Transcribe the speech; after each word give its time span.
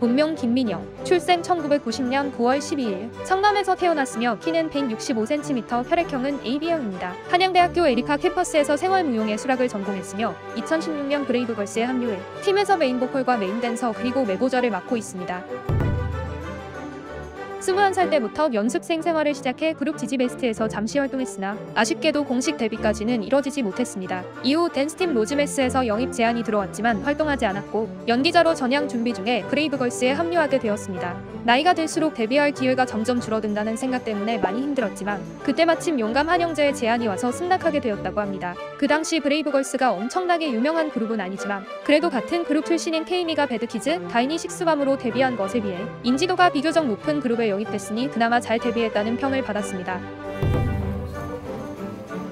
본명 0.00 0.34
김민영, 0.34 0.86
출생 1.04 1.42
1990년 1.42 2.34
9월 2.36 2.58
12일, 2.58 3.10
성남에서 3.24 3.74
태어났으며 3.76 4.38
키는 4.40 4.70
165cm, 4.70 5.88
혈액형은 5.88 6.44
AB형입니다. 6.44 7.14
한양대학교 7.28 7.86
에리카 7.86 8.16
캠퍼스에서 8.16 8.76
생활무용예술학을 8.76 9.68
전공했으며 9.68 10.34
2016년 10.56 11.26
브레이브걸스에 11.26 11.84
합류해 11.84 12.18
팀에서 12.42 12.76
메인 12.76 12.98
보컬과 12.98 13.36
메인 13.36 13.60
댄서 13.60 13.92
그리고 13.92 14.24
메보저를 14.24 14.70
맡고 14.70 14.96
있습니다. 14.96 15.83
21살 17.64 18.10
때부터 18.10 18.50
연습생 18.52 19.00
생활을 19.00 19.34
시작해 19.34 19.72
그룹 19.72 19.96
지지베스트에서 19.96 20.68
잠시 20.68 20.98
활동했으나 20.98 21.56
아쉽게도 21.74 22.24
공식 22.24 22.58
데뷔까지는 22.58 23.22
이뤄지지 23.22 23.62
못했습니다. 23.62 24.22
이후 24.42 24.68
댄스팀 24.70 25.14
로즈메스에서 25.14 25.86
영입 25.86 26.12
제안이 26.12 26.44
들어왔지만 26.44 27.02
활동하지 27.02 27.46
않았고 27.46 28.04
연기자로 28.06 28.54
전향 28.54 28.86
준비 28.86 29.14
중에 29.14 29.44
브레이브걸스에 29.48 30.12
합류하게 30.12 30.58
되었습니다. 30.58 31.34
나이가 31.44 31.74
들수록 31.74 32.14
데뷔할 32.14 32.52
기회가 32.52 32.86
점점 32.86 33.20
줄어든다는 33.20 33.76
생각 33.76 34.04
때문에 34.04 34.38
많이 34.38 34.62
힘들었지만 34.62 35.20
그때 35.42 35.66
마침 35.66 36.00
용감한형제의 36.00 36.74
제안이 36.74 37.06
와서 37.06 37.30
승낙하게 37.30 37.80
되었다고 37.80 38.20
합니다. 38.20 38.54
그 38.78 38.86
당시 38.86 39.20
브레이브걸스가 39.20 39.92
엄청나게 39.92 40.50
유명한 40.50 40.90
그룹은 40.90 41.20
아니지만 41.20 41.64
그래도 41.84 42.08
같은 42.08 42.44
그룹 42.44 42.64
출신인 42.64 43.04
케이미가 43.04 43.44
배드키즈, 43.46 44.08
다인이 44.08 44.38
식스밤으로 44.38 44.96
데뷔한 44.96 45.36
것에 45.36 45.60
비해 45.60 45.78
인지도가 46.02 46.48
비교적 46.48 46.86
높은 46.86 47.20
그룹에 47.20 47.50
영입됐으니 47.54 48.10
그나마 48.10 48.40
잘 48.40 48.58
데뷔했다는 48.58 49.16
평을 49.16 49.42
받았습니다. 49.42 50.00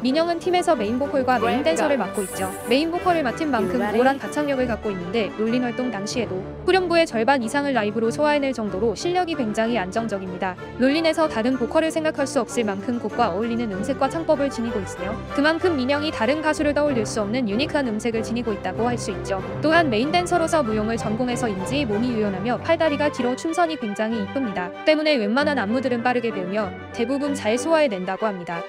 민영은 0.03 0.41
팀에서 0.41 0.75
메인 0.75 0.99
보컬과 0.99 1.39
메인 1.39 1.63
댄서를 1.63 1.97
맡고 1.97 2.23
있죠. 2.23 2.53
메인 2.69 2.91
보컬을 2.91 3.23
맡은 3.23 3.53
만큼 3.53 3.81
우월한 3.81 4.19
가창력을 4.19 4.67
갖고 4.67 4.91
있는데 4.91 5.31
롤린 5.39 5.63
활동 5.63 5.93
당시에도 5.93 6.43
후렴구의 6.67 7.07
절반 7.07 7.41
이상을 7.41 7.73
라이브로 7.73 8.11
소화해낼 8.11 8.53
정도로 8.53 8.97
실력이 8.97 9.37
굉장히 9.37 9.79
안정적입니다. 9.79 10.57
롤린에서 10.79 11.29
다른 11.29 11.57
보컬을 11.57 11.93
생각할 11.93 12.27
수 12.27 12.41
없을 12.41 12.65
만큼 12.65 12.99
곡과 12.99 13.31
어울리는 13.31 13.71
음색과 13.71 14.09
창법을 14.09 14.51
지니고 14.51 14.81
있으며 14.81 15.15
그만큼 15.35 15.77
민영이 15.77 16.11
다른 16.11 16.43
가수를 16.43 16.75
떠올릴 16.75 17.07
수 17.07 17.21
없는 17.21 17.49
유니크한 17.49 17.87
음색을 17.87 18.23
지니고 18.25 18.53
있다고 18.55 18.89
할 18.89 19.03
수 19.03 19.11
있죠. 19.11 19.43
또한 19.61 19.91
메인 19.91 20.13
댄서로서 20.13 20.63
무용을 20.63 20.97
전공해서인지 20.97 21.87
몸이 21.87 22.13
유연하며 22.13 22.59
팔다리가 22.59 23.11
길어 23.11 23.35
춤선이 23.35 23.77
굉장히 23.81 24.23
이쁩니다. 24.23 24.71
때문에 24.85 25.17
웬만한 25.17 25.59
안무들은 25.59 26.03
빠르게 26.05 26.31
배우며 26.31 26.71
대부분 26.93 27.35
잘 27.35 27.59
소화해낸다고 27.59 28.27
합니다. 28.27 28.63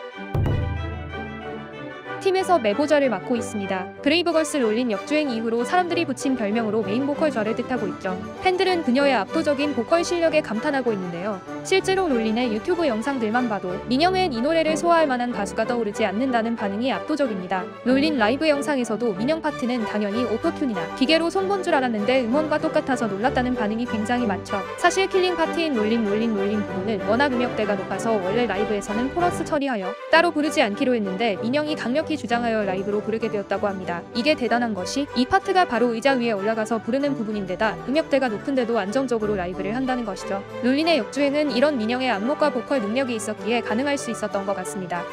팀에서 2.23 2.57
메보좌를 2.57 3.09
맡고 3.09 3.35
있습니다. 3.35 3.85
브레이브걸스 4.01 4.55
롤린 4.55 4.91
역주행 4.91 5.29
이후로 5.29 5.65
사람들이 5.65 6.05
붙인 6.05 6.37
별명으로 6.37 6.81
메인 6.81 7.05
보컬좌를 7.05 7.53
뜻하고 7.57 7.85
있죠. 7.87 8.17
팬들은 8.43 8.83
그녀의 8.83 9.13
압도적인 9.13 9.75
보컬 9.75 10.05
실력에 10.05 10.39
감탄하고 10.39 10.93
있는데요. 10.93 11.41
실제로 11.65 12.07
롤린의 12.07 12.53
유튜브 12.53 12.87
영상들만 12.87 13.49
봐도 13.49 13.75
민영 13.87 14.17
외엔 14.17 14.31
이 14.31 14.39
노래를 14.39 14.77
소화할 14.77 15.05
만한 15.05 15.33
가수가 15.33 15.65
떠오르지 15.65 16.05
않는다는 16.05 16.55
반응이 16.55 16.93
압도적입니다. 16.93 17.65
롤린 17.83 18.17
라이브 18.17 18.47
영상에서도 18.47 19.15
민영 19.15 19.41
파트는 19.41 19.83
당연히 19.83 20.23
autotune이나 20.23 20.95
기계로 20.95 21.29
손본 21.29 21.61
줄 21.61 21.75
알았는데 21.75 22.21
음원과 22.21 22.59
똑같아서 22.59 23.07
놀랐다는 23.07 23.53
반응이 23.53 23.85
굉장히 23.87 24.25
많죠. 24.25 24.61
사실 24.77 25.09
killing 25.09 25.35
part인 25.35 25.75
rollin' 25.75 26.05
rollin' 26.05 26.33
rollin' 26.33 26.65
부분은 26.67 27.05
워낙 27.09 27.33
음역대가 27.33 27.75
높아서 27.75 28.13
원래 28.13 28.45
라이브에서는 28.45 29.13
코러스 29.13 29.43
처리하여 29.43 29.93
따로 30.09 30.31
부르지 30.31 30.61
않기로 30.61 30.95
했는데 30.95 31.35
민영이 31.41 31.75
강력히 31.75 32.12
주장하여 32.17 32.65
라이브로 32.65 33.01
부르게 33.01 33.29
되었다고 33.29 33.67
합니다. 33.67 34.01
이게 34.15 34.35
대단한 34.35 34.73
것이 34.73 35.07
이 35.15 35.25
파트가 35.25 35.65
바로 35.65 35.93
의자 35.93 36.13
위에 36.13 36.31
올라가서 36.31 36.79
부르는 36.79 37.15
부분인데다 37.15 37.85
음역대가 37.87 38.29
높은데도 38.29 38.77
안정적으로 38.77 39.35
라이브를 39.35 39.75
한다는 39.75 40.05
것이죠. 40.05 40.43
롤린의 40.63 40.97
역주행은 40.97 41.51
이런 41.51 41.77
민영의 41.77 42.09
안무와 42.09 42.51
보컬 42.51 42.81
능력이 42.81 43.15
있었기에 43.15 43.61
가능할 43.61 43.97
수 43.97 44.11
있었던 44.11 44.45
것 44.45 44.55
같습니다. 44.55 45.03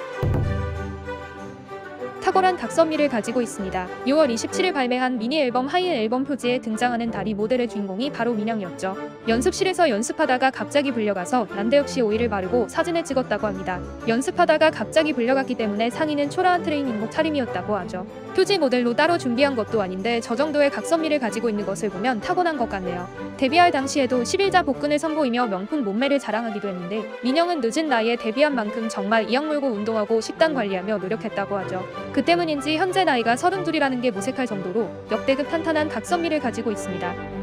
탁월한 2.21 2.57
각선미를 2.57 3.09
가지고 3.09 3.41
있습니다. 3.41 3.89
6월 4.07 4.33
27일 4.33 4.75
발매한 4.75 5.19
미니 5.19 5.41
앨범 5.41 5.67
하이힐 5.67 5.89
앨범 5.89 6.25
표지에 6.25 6.61
등장하는 6.61 7.11
다리 7.11 7.35
모델의 7.35 7.69
주인공이 7.69 8.13
바로 8.13 8.35
민영이었죠. 8.35 8.97
연습실에서 9.27 9.89
연습하다가 9.89 10.51
갑자기 10.51 10.93
불려가서 10.93 11.49
난데없이 11.55 12.03
오일을 12.03 12.29
바르고 12.29 12.69
사진을 12.69 13.05
찍었다고 13.05 13.47
합니다. 13.47 13.81
연습하다가 14.07 14.71
갑자기 14.71 15.13
불려갔기 15.13 15.55
때문에 15.55 15.91
상의는 15.91 16.31
초라한 16.31 16.63
트레이닝복 16.63 17.11
차림이었다고 17.11 17.75
하죠. 17.77 18.07
표지 18.35 18.59
모델로 18.59 18.95
따로 18.95 19.19
준비한 19.19 19.57
것도 19.57 19.83
아닌데 19.83 20.21
저 20.21 20.37
정도의 20.37 20.71
각선미를 20.71 21.19
가지고 21.19 21.49
있는 21.49 21.67
것을 21.67 21.89
보면 21.89 22.21
타고난 22.21 22.57
것 22.57 22.69
같네요. 22.69 23.09
데뷔할 23.37 23.71
당시에도 23.71 24.23
11자 24.23 24.65
복근을 24.65 24.99
선보이며 24.99 25.47
명품 25.47 25.83
몸매를 25.83 26.19
자랑하기도 26.19 26.69
했는데 26.69 27.03
민영은 27.23 27.61
늦은 27.63 27.89
나이에 27.89 28.17
데뷔한 28.17 28.55
만큼 28.55 28.89
정말 28.89 29.29
이악 29.31 29.47
물고 29.47 29.69
운동하고 29.69 30.21
식단 30.21 30.55
관리하며 30.55 30.99
노력했다고 30.99 31.57
하죠. 31.59 31.83
그 32.13 32.25
때문인지 32.25 32.77
현재 32.77 33.05
나이가 33.05 33.37
32이라는 33.37 34.03
게 34.03 34.11
무색할 34.11 34.47
정도로 34.47 34.91
역대급 35.11 35.49
탄탄한 35.49 35.89
각선미를 35.89 36.41
가지고 36.41 36.73
있습니다. 36.73 37.40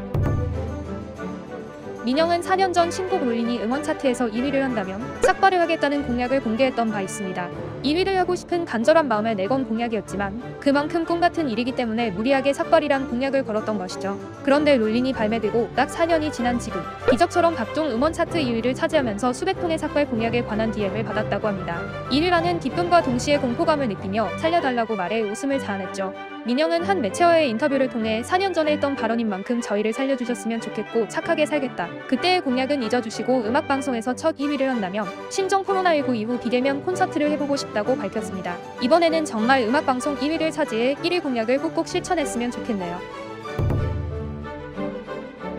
민영은 2.04 2.40
4년 2.40 2.72
전 2.72 2.90
신곡 2.90 3.24
롤린이 3.24 3.60
음원 3.62 3.82
차트에서 3.82 4.28
1위를 4.28 4.60
한다면 4.60 5.02
삭발을 5.22 5.60
하겠다는 5.60 6.06
공약을 6.06 6.40
공개했던 6.42 6.90
바 6.90 7.00
있습니다. 7.00 7.48
1위를 7.82 8.14
하고 8.14 8.34
싶은 8.34 8.64
간절한 8.64 9.08
마음에 9.08 9.34
내건 9.34 9.66
공약이었지만 9.66 10.58
그만큼 10.60 11.04
꿈 11.04 11.20
같은 11.20 11.48
일이기 11.48 11.72
때문에 11.72 12.10
무리하게 12.12 12.52
삭발이란 12.52 13.08
공약을 13.10 13.44
걸었던 13.44 13.78
것이죠. 13.78 14.18
그런데 14.44 14.76
롤린이 14.76 15.12
발매되고 15.12 15.70
딱 15.74 15.88
4년이 15.88 16.32
지난 16.32 16.58
지금 16.58 16.80
기적처럼 17.10 17.54
각종 17.54 17.90
음원 17.90 18.12
차트 18.12 18.38
2위를 18.38 18.74
차지하면서 18.74 19.32
수백 19.32 19.60
통의 19.60 19.76
삭발 19.78 20.08
공약에 20.08 20.44
관한 20.44 20.70
DM을 20.70 21.04
받았다고 21.04 21.48
합니다. 21.48 21.80
1위라는 22.10 22.60
기쁨과 22.60 23.02
동시에 23.02 23.38
공포감을 23.38 23.88
느끼며 23.88 24.38
살려달라고 24.38 24.96
말해 24.96 25.20
웃음을 25.22 25.58
자아냈죠. 25.58 26.37
민영은 26.48 26.82
한 26.84 27.02
매체와의 27.02 27.50
인터뷰를 27.50 27.90
통해 27.90 28.22
4년 28.22 28.54
전에 28.54 28.72
했던 28.72 28.96
발언인 28.96 29.28
만큼 29.28 29.60
저희를 29.60 29.92
살려주셨으면 29.92 30.62
좋겠고 30.62 31.06
착하게 31.06 31.44
살겠다. 31.44 31.90
그때의 32.06 32.40
공약은 32.40 32.82
잊어주시고 32.84 33.42
음악방송에서 33.44 34.16
첫 34.16 34.34
2위를 34.38 34.62
한다면 34.62 35.04
신종 35.28 35.62
코로나19 35.62 36.16
이후 36.16 36.40
비대면 36.40 36.84
콘서트를 36.84 37.30
해보고 37.32 37.54
싶다고 37.56 37.98
밝혔습니다. 37.98 38.56
이번에는 38.80 39.26
정말 39.26 39.64
음악방송 39.64 40.16
2위를 40.16 40.50
차지해 40.50 40.94
1위 40.94 41.22
공약을 41.22 41.58
꼭꼭 41.58 41.86
실천했으면 41.86 42.50
좋겠네요. 42.50 43.27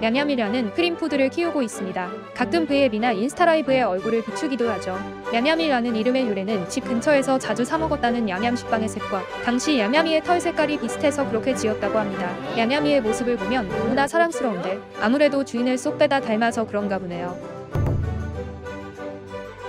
냠냠이라는 0.02 0.74
크림푸들을 0.74 1.30
키우고 1.30 1.62
있습니다. 1.62 2.10
가끔 2.34 2.66
브이앱이나 2.66 3.12
인스타라이브에 3.12 3.82
얼굴을 3.82 4.24
비추기도 4.24 4.70
하죠. 4.72 4.98
냠냠이라는 5.34 5.96
이름의 5.96 6.28
유래는 6.28 6.70
집 6.70 6.86
근처에서 6.86 7.38
자주 7.38 7.66
사 7.66 7.78
먹었다는 7.78 8.26
냠냠 8.26 8.56
식빵의 8.56 8.88
색과 8.88 9.22
당시 9.44 9.78
냠냠이의 9.78 10.24
털 10.24 10.40
색깔이 10.40 10.80
비슷해서 10.80 11.28
그렇게 11.28 11.54
지었다고 11.54 12.00
합니다. 12.00 12.34
냠냠이의 12.56 13.02
모습을 13.02 13.36
보면 13.36 13.68
너무나 13.68 14.08
사랑스러운데 14.08 14.80
아무래도 15.02 15.44
주인을 15.44 15.78
쏙 15.78 15.98
빼다 15.98 16.22
닮아서 16.22 16.66
그런가 16.66 16.98
보네요. 16.98 17.49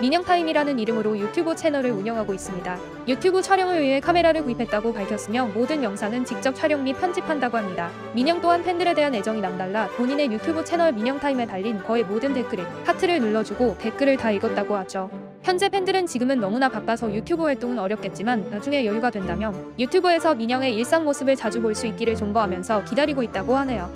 민영타임이라는 0.00 0.78
이름으로 0.78 1.18
유튜브 1.18 1.54
채널을 1.54 1.90
운영하고 1.90 2.32
있습니다. 2.32 2.78
유튜브 3.06 3.42
촬영을 3.42 3.82
위해 3.82 4.00
카메라를 4.00 4.42
구입했다고 4.44 4.94
밝혔으며 4.94 5.48
모든 5.48 5.82
영상은 5.82 6.24
직접 6.24 6.54
촬영 6.54 6.82
및 6.84 6.94
편집한다고 6.94 7.58
합니다. 7.58 7.90
민영 8.14 8.40
또한 8.40 8.62
팬들에 8.62 8.94
대한 8.94 9.14
애정이 9.14 9.42
남달라 9.42 9.88
본인의 9.88 10.32
유튜브 10.32 10.64
채널 10.64 10.92
민영타임에 10.92 11.46
달린 11.46 11.82
거의 11.82 12.02
모든 12.02 12.32
댓글에 12.32 12.62
하트를 12.86 13.20
눌러주고 13.20 13.76
댓글을 13.78 14.16
다 14.16 14.30
읽었다고 14.30 14.74
하죠. 14.76 15.10
현재 15.42 15.68
팬들은 15.68 16.06
지금은 16.06 16.40
너무나 16.40 16.70
바빠서 16.70 17.12
유튜브 17.12 17.44
활동은 17.44 17.78
어렵겠지만 17.78 18.48
나중에 18.50 18.86
여유가 18.86 19.10
된다면 19.10 19.74
유튜브에서 19.78 20.34
민영의 20.34 20.74
일상 20.76 21.04
모습을 21.04 21.36
자주 21.36 21.60
볼 21.60 21.74
수 21.74 21.86
있기를 21.86 22.16
존버하면서 22.16 22.84
기다리고 22.84 23.22
있다고 23.22 23.54
하네요. 23.58 23.90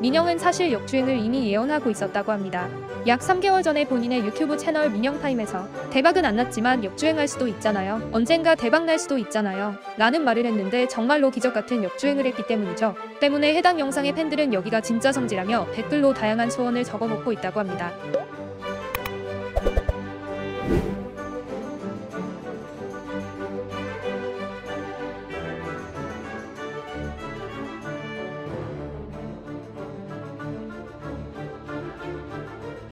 민영은 0.00 0.38
사실 0.38 0.72
역주행을 0.72 1.16
이미 1.18 1.50
예언하고 1.50 1.90
있었다고 1.90 2.30
합니다. 2.32 2.68
약 3.06 3.20
3개월 3.20 3.62
전에 3.62 3.86
본인의 3.86 4.20
유튜브 4.20 4.56
채널 4.56 4.90
민영타임에서 4.90 5.90
대박은 5.90 6.24
안 6.24 6.36
났지만 6.36 6.84
역주행할 6.84 7.28
수도 7.28 7.46
있잖아요. 7.48 8.08
언젠가 8.12 8.54
대박 8.54 8.84
날 8.84 8.98
수도 8.98 9.16
있잖아요. 9.18 9.74
라는 9.96 10.24
말을 10.24 10.44
했는데 10.44 10.88
정말로 10.88 11.30
기적 11.30 11.54
같은 11.54 11.84
역주행을 11.84 12.26
했기 12.26 12.46
때문이죠. 12.46 12.94
때문에 13.20 13.54
해당 13.54 13.78
영상의 13.80 14.12
팬들은 14.14 14.52
여기가 14.52 14.80
진짜 14.80 15.12
성지라며 15.12 15.68
댓글로 15.72 16.12
다양한 16.12 16.50
소원을 16.50 16.84
적어놓고 16.84 17.32
있다고 17.32 17.60
합니다. 17.60 17.92